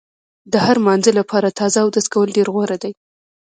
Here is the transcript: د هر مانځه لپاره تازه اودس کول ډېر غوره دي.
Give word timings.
د 0.51 0.53
هر 0.65 0.77
مانځه 0.85 1.11
لپاره 1.19 1.55
تازه 1.59 1.79
اودس 1.83 2.05
کول 2.13 2.29
ډېر 2.37 2.47
غوره 2.53 2.77
دي. 2.83 2.91